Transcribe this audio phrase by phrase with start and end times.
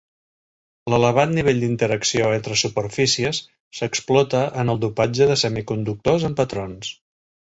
[0.91, 3.41] L'elevat nivell d'interacció entre superfícies
[3.81, 6.91] s'explota en el dopatge de semiconductors amb patrons.